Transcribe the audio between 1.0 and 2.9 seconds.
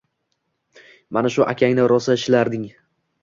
Mana shu akangni rosa shilarding!